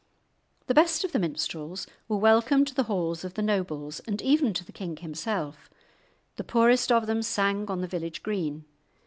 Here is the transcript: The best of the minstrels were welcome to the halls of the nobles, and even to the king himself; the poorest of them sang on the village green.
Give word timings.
The 0.65 0.73
best 0.73 1.03
of 1.03 1.11
the 1.11 1.19
minstrels 1.19 1.85
were 2.07 2.17
welcome 2.17 2.65
to 2.65 2.73
the 2.73 2.85
halls 2.85 3.23
of 3.23 3.35
the 3.35 3.43
nobles, 3.43 3.99
and 4.07 4.19
even 4.19 4.51
to 4.55 4.65
the 4.65 4.71
king 4.71 4.97
himself; 4.97 5.69
the 6.37 6.43
poorest 6.43 6.91
of 6.91 7.05
them 7.05 7.21
sang 7.21 7.69
on 7.69 7.81
the 7.81 7.87
village 7.87 8.23
green. 8.23 8.65